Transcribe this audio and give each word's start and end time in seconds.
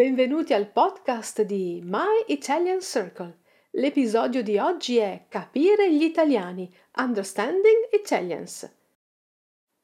Benvenuti 0.00 0.54
al 0.54 0.66
podcast 0.68 1.42
di 1.42 1.82
My 1.84 2.24
Italian 2.28 2.80
Circle. 2.80 3.36
L'episodio 3.72 4.42
di 4.42 4.56
oggi 4.56 4.96
è 4.96 5.26
Capire 5.28 5.92
gli 5.92 6.02
italiani, 6.02 6.74
Understanding 6.96 7.90
Italians. 7.92 8.66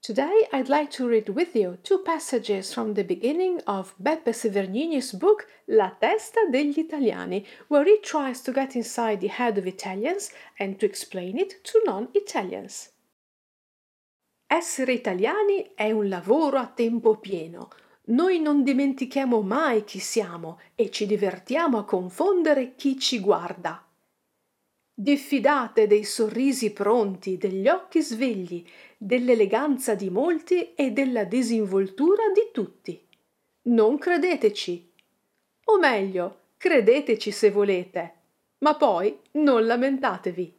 Today 0.00 0.48
I'd 0.50 0.66
like 0.66 0.90
to 0.96 1.06
read 1.06 1.28
with 1.28 1.54
you 1.54 1.78
two 1.82 2.02
passages 2.02 2.72
from 2.72 2.94
the 2.94 3.04
beginning 3.04 3.60
of 3.66 3.94
Beppe 3.98 4.32
Severnini's 4.32 5.12
book 5.12 5.46
La 5.66 5.94
testa 5.96 6.40
degli 6.50 6.80
italiani, 6.80 7.46
where 7.68 7.88
he 7.88 8.00
tries 8.00 8.42
to 8.42 8.50
get 8.50 8.74
inside 8.74 9.20
the 9.20 9.30
head 9.30 9.58
of 9.58 9.64
Italians 9.64 10.32
and 10.58 10.80
to 10.80 10.86
explain 10.86 11.38
it 11.38 11.62
to 11.62 11.80
non-Italians. 11.84 12.90
Essere 14.48 14.92
italiani 14.92 15.70
è 15.76 15.92
un 15.92 16.08
lavoro 16.08 16.58
a 16.58 16.66
tempo 16.66 17.16
pieno 17.18 17.68
noi 18.06 18.40
non 18.40 18.62
dimentichiamo 18.62 19.40
mai 19.42 19.84
chi 19.84 19.98
siamo 19.98 20.58
e 20.74 20.90
ci 20.90 21.06
divertiamo 21.06 21.78
a 21.78 21.84
confondere 21.84 22.74
chi 22.74 22.98
ci 22.98 23.20
guarda. 23.20 23.86
Diffidate 24.92 25.86
dei 25.86 26.04
sorrisi 26.04 26.72
pronti, 26.72 27.36
degli 27.38 27.68
occhi 27.68 28.02
svegli, 28.02 28.64
dell'eleganza 28.98 29.94
di 29.94 30.10
molti 30.10 30.74
e 30.74 30.90
della 30.90 31.24
disinvoltura 31.24 32.24
di 32.34 32.50
tutti. 32.52 33.00
Non 33.62 33.96
credeteci. 33.98 34.92
O 35.66 35.78
meglio, 35.78 36.40
credeteci 36.56 37.30
se 37.30 37.50
volete, 37.50 38.14
ma 38.58 38.74
poi 38.74 39.18
non 39.32 39.64
lamentatevi. 39.64 40.58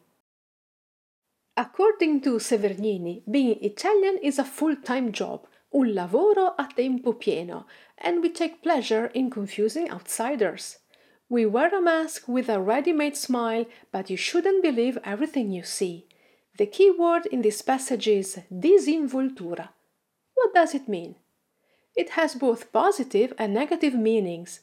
According 1.54 2.22
to 2.22 2.38
Severnini, 2.38 3.22
being 3.26 3.62
Italian 3.62 4.18
is 4.22 4.38
a 4.38 4.44
full-time 4.44 5.10
job 5.10 5.46
un 5.74 5.94
lavoro 5.94 6.54
a 6.58 6.68
tempo 6.76 7.12
pieno, 7.12 7.66
and 7.98 8.22
we 8.22 8.28
take 8.28 8.62
pleasure 8.62 9.06
in 9.14 9.30
confusing 9.30 9.90
outsiders. 9.90 10.78
We 11.28 11.46
wear 11.46 11.74
a 11.74 11.80
mask 11.80 12.28
with 12.28 12.48
a 12.48 12.60
ready 12.60 12.92
made 12.92 13.16
smile, 13.16 13.64
but 13.90 14.10
you 14.10 14.16
shouldn't 14.16 14.62
believe 14.62 14.98
everything 15.04 15.50
you 15.50 15.62
see. 15.62 16.06
The 16.58 16.66
key 16.66 16.90
word 16.90 17.26
in 17.26 17.40
this 17.40 17.62
passage 17.62 18.06
is 18.06 18.40
disinvoltura. 18.52 19.70
What 20.34 20.54
does 20.54 20.74
it 20.74 20.88
mean? 20.88 21.14
It 21.96 22.10
has 22.10 22.34
both 22.34 22.72
positive 22.72 23.32
and 23.38 23.54
negative 23.54 23.94
meanings. 23.94 24.60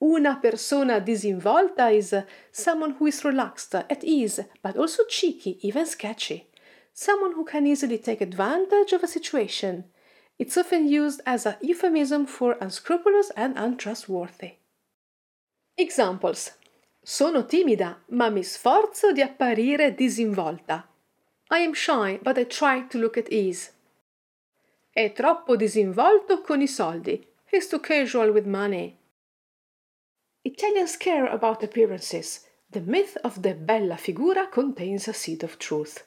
Una 0.00 0.38
persona 0.40 1.00
disinvolta 1.00 1.92
is 1.92 2.14
someone 2.50 2.92
who 2.92 3.06
is 3.06 3.24
relaxed, 3.24 3.74
at 3.74 4.04
ease, 4.04 4.40
but 4.62 4.76
also 4.76 5.04
cheeky, 5.08 5.58
even 5.62 5.86
sketchy. 5.86 6.48
Someone 6.92 7.32
who 7.32 7.44
can 7.44 7.66
easily 7.66 7.98
take 7.98 8.20
advantage 8.20 8.92
of 8.92 9.02
a 9.02 9.08
situation. 9.08 9.84
It's 10.38 10.56
often 10.56 10.88
used 10.88 11.20
as 11.24 11.46
a 11.46 11.58
euphemism 11.60 12.26
for 12.26 12.56
unscrupulous 12.60 13.30
and 13.36 13.56
untrustworthy. 13.56 14.58
Examples. 15.76 16.52
Sono 17.02 17.44
timida, 17.44 18.02
ma 18.10 18.28
mi 18.30 18.42
sforzo 18.42 19.12
di 19.12 19.22
apparire 19.22 19.94
disinvolta. 19.94 20.86
I 21.50 21.58
am 21.64 21.74
shy, 21.74 22.18
but 22.22 22.38
I 22.38 22.44
try 22.44 22.86
to 22.88 22.98
look 22.98 23.16
at 23.16 23.30
ease. 23.30 23.72
È 24.92 25.12
troppo 25.12 25.56
disinvolto 25.56 26.42
con 26.42 26.60
i 26.60 26.66
soldi. 26.66 27.26
He's 27.50 27.68
too 27.68 27.80
casual 27.80 28.30
with 28.30 28.46
money. 28.46 28.96
Italians 30.44 30.96
care 30.96 31.26
about 31.26 31.62
appearances. 31.62 32.46
The 32.70 32.80
myth 32.80 33.16
of 33.22 33.40
the 33.40 33.54
bella 33.54 33.96
figura 33.96 34.48
contains 34.48 35.08
a 35.08 35.12
seed 35.12 35.42
of 35.42 35.56
truth. 35.56 36.04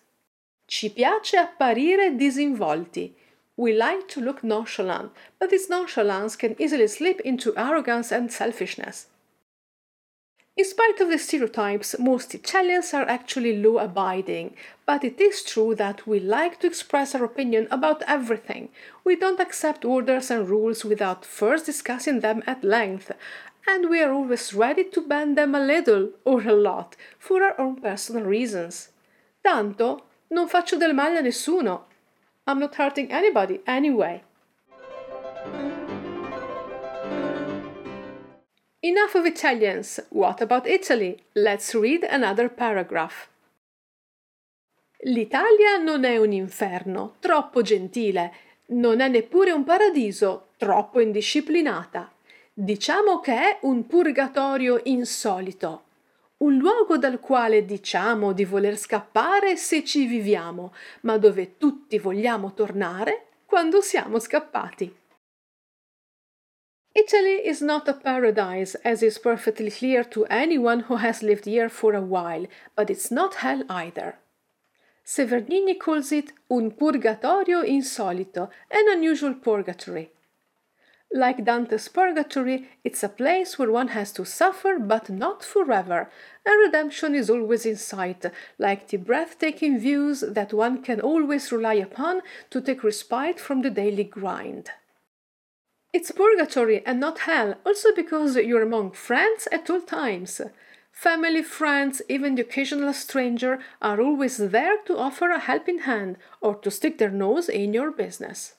Ci 0.65 0.91
piace 0.91 1.37
apparire 1.37 2.15
disinvolti. 2.15 3.15
We 3.57 3.73
like 3.73 4.07
to 4.09 4.21
look 4.21 4.43
nonchalant, 4.43 5.11
but 5.39 5.49
this 5.49 5.69
nonchalance 5.69 6.35
can 6.35 6.55
easily 6.59 6.87
slip 6.87 7.21
into 7.21 7.57
arrogance 7.57 8.11
and 8.11 8.31
selfishness. 8.31 9.07
In 10.57 10.63
spite 10.63 11.01
of 11.01 11.09
the 11.09 11.17
stereotypes, 11.17 11.99
most 11.99 12.33
Italians 12.33 12.93
are 12.93 13.07
actually 13.09 13.57
law 13.57 13.77
abiding, 13.77 14.55
but 14.85 15.03
it 15.03 15.19
is 15.19 15.43
true 15.43 15.75
that 15.75 16.07
we 16.07 16.17
like 16.19 16.61
to 16.61 16.67
express 16.67 17.13
our 17.13 17.25
opinion 17.25 17.67
about 17.69 18.03
everything. 18.07 18.69
We 19.03 19.17
don't 19.17 19.41
accept 19.41 19.83
orders 19.83 20.31
and 20.31 20.47
rules 20.47 20.85
without 20.85 21.25
first 21.25 21.65
discussing 21.65 22.21
them 22.21 22.41
at 22.47 22.63
length, 22.63 23.11
and 23.67 23.89
we 23.89 24.01
are 24.01 24.13
always 24.13 24.53
ready 24.53 24.85
to 24.85 25.01
bend 25.01 25.37
them 25.37 25.55
a 25.55 25.59
little 25.59 26.11
or 26.23 26.41
a 26.41 26.53
lot 26.53 26.95
for 27.19 27.43
our 27.43 27.59
own 27.59 27.81
personal 27.81 28.23
reasons. 28.23 28.89
Tanto 29.43 30.03
non 30.29 30.47
faccio 30.47 30.77
del 30.77 30.93
male 30.93 31.17
a 31.17 31.21
nessuno, 31.21 31.87
I'm 32.47 32.59
not 32.59 32.75
hurting 32.75 33.11
anybody 33.11 33.61
anyway. 33.65 34.21
Enough 38.81 39.15
of 39.15 39.25
Italians. 39.25 39.99
What 40.11 40.41
about 40.41 40.67
Italy? 40.67 41.23
Let's 41.33 41.73
read 41.73 42.03
another 42.03 42.49
paragraph. 42.49 43.29
L'Italia 45.05 45.77
non 45.77 46.03
è 46.03 46.17
un 46.17 46.31
inferno, 46.31 47.15
troppo 47.19 47.63
gentile, 47.63 48.31
non 48.67 48.99
è 48.99 49.07
neppure 49.07 49.51
un 49.51 49.63
paradiso, 49.63 50.49
troppo 50.57 50.99
indisciplinata. 50.99 52.11
Diciamo 52.53 53.19
che 53.21 53.33
è 53.33 53.57
un 53.61 53.87
purgatorio 53.87 54.79
insolito, 54.83 55.84
un 56.45 56.57
luogo 56.59 56.99
dal 56.99 57.19
quale 57.19 57.65
diciamo 57.65 58.31
di 58.31 58.45
voler 58.45 58.77
scappare 58.77 59.55
se 59.57 59.83
ci 59.83 60.05
viviamo, 60.05 60.75
ma 61.01 61.17
dove 61.17 61.57
tutti 61.57 61.97
vogliamo 61.97 62.53
tornare 62.53 63.29
quando 63.45 63.81
siamo 63.81 64.19
scappati. 64.19 64.95
Italy 66.91 67.47
is 67.47 67.61
not 67.61 67.87
a 67.87 67.93
paradise, 67.93 68.79
as 68.83 69.01
is 69.01 69.19
perfectly 69.19 69.71
clear 69.71 70.07
to 70.07 70.23
anyone 70.29 70.85
who 70.87 70.97
has 70.97 71.21
lived 71.21 71.45
here 71.45 71.67
for 71.67 71.95
a 71.95 71.99
while, 71.99 72.47
but 72.75 72.89
it's 72.89 73.09
not 73.09 73.37
hell 73.41 73.65
either. 73.67 74.19
Severnini 75.03 75.77
calls 75.77 76.11
it 76.11 76.31
un 76.47 76.75
purgatorio 76.75 77.63
insolito, 77.63 78.49
an 78.69 78.87
unusual 78.87 79.33
purgatory. 79.33 80.11
Like 81.15 81.45
Dante's 81.45 81.87
Purgatory, 81.87 82.67
it's 82.83 83.01
a 83.01 83.07
place 83.07 83.57
where 83.57 83.71
one 83.71 83.87
has 83.87 84.11
to 84.11 84.25
suffer 84.25 84.77
but 84.77 85.09
not 85.09 85.45
forever, 85.45 86.09
and 86.45 86.59
redemption 86.59 87.15
is 87.15 87.29
always 87.29 87.65
in 87.65 87.77
sight, 87.77 88.25
like 88.59 88.89
the 88.89 88.97
breathtaking 88.97 89.79
views 89.79 90.25
that 90.27 90.51
one 90.51 90.83
can 90.83 90.99
always 90.99 91.53
rely 91.53 91.75
upon 91.75 92.21
to 92.49 92.59
take 92.59 92.83
respite 92.83 93.39
from 93.39 93.61
the 93.61 93.69
daily 93.69 94.03
grind. 94.03 94.71
It's 95.93 96.11
purgatory 96.11 96.85
and 96.85 96.99
not 96.99 97.19
hell, 97.19 97.55
also 97.65 97.95
because 97.95 98.35
you're 98.35 98.63
among 98.63 98.91
friends 98.91 99.47
at 99.53 99.69
all 99.69 99.79
times. 99.79 100.41
Family, 100.91 101.43
friends, 101.43 102.01
even 102.09 102.35
the 102.35 102.41
occasional 102.41 102.91
stranger 102.91 103.59
are 103.81 104.01
always 104.01 104.35
there 104.35 104.79
to 104.85 104.97
offer 104.97 105.29
a 105.29 105.39
helping 105.39 105.79
hand 105.79 106.17
or 106.41 106.55
to 106.55 106.69
stick 106.69 106.97
their 106.97 107.09
nose 107.09 107.47
in 107.47 107.73
your 107.73 107.91
business. 107.91 108.55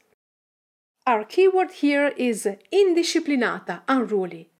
Our 1.08 1.22
keyword 1.22 1.70
here 1.70 2.08
is 2.16 2.48
indisciplinata, 2.72 3.82
unruly. 3.86 4.50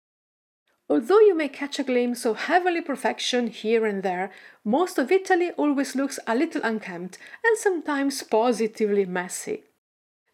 Although 0.89 1.19
you 1.19 1.35
may 1.35 1.49
catch 1.49 1.81
a 1.81 1.83
glimpse 1.83 2.25
of 2.25 2.37
heavenly 2.43 2.83
perfection 2.83 3.49
here 3.49 3.85
and 3.85 4.05
there, 4.05 4.31
most 4.65 4.97
of 4.97 5.11
Italy 5.11 5.51
always 5.57 5.97
looks 5.97 6.21
a 6.25 6.37
little 6.37 6.63
unkempt 6.63 7.19
and 7.45 7.59
sometimes 7.59 8.23
positively 8.23 9.05
messy. 9.05 9.65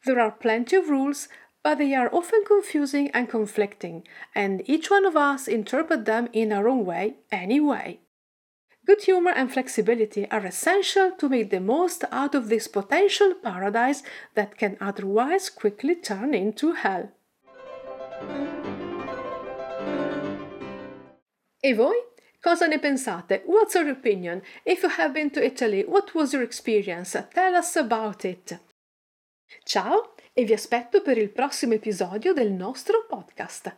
There 0.05 0.21
are 0.21 0.33
plenty 0.33 0.77
of 0.77 0.91
rules, 0.91 1.29
but 1.65 1.79
they 1.79 1.95
are 1.95 2.15
often 2.15 2.45
confusing 2.45 3.11
and 3.13 3.27
conflicting, 3.27 4.07
and 4.35 4.69
each 4.69 4.91
one 4.91 5.07
of 5.07 5.17
us 5.17 5.49
interpret 5.49 6.05
them 6.05 6.29
in 6.35 6.53
our 6.53 6.69
own 6.69 6.85
way 6.85 7.15
anyway. 7.31 8.01
Good 8.85 9.05
humor 9.05 9.31
and 9.31 9.53
flexibility 9.53 10.29
are 10.29 10.45
essential 10.45 11.13
to 11.13 11.29
make 11.29 11.51
the 11.51 11.61
most 11.61 12.05
out 12.11 12.35
of 12.35 12.49
this 12.49 12.67
potential 12.67 13.33
paradise 13.35 14.03
that 14.35 14.59
can 14.59 14.77
otherwise 14.81 15.51
quickly 15.51 15.95
turn 15.95 16.35
into 16.35 16.73
hell. 16.73 17.13
E 21.63 21.73
voi? 21.75 21.95
Cosa 22.41 22.67
ne 22.67 22.79
pensate? 22.79 23.43
What's 23.47 23.75
your 23.77 23.89
opinion? 23.89 24.43
If 24.67 24.83
you 24.83 24.89
have 24.89 25.15
been 25.15 25.31
to 25.31 25.45
Italy, 25.45 25.85
what 25.87 26.13
was 26.13 26.33
your 26.33 26.43
experience? 26.43 27.17
Tell 27.33 27.55
us 27.55 27.77
about 27.77 28.25
it. 28.25 28.59
Ciao 29.65 30.15
e 30.33 30.45
vi 30.45 30.55
aspetto 30.55 31.03
per 31.03 31.19
il 31.19 31.29
prossimo 31.29 31.75
episodio 31.75 32.33
del 32.33 32.51
nostro 32.51 33.07
podcast. 33.09 33.73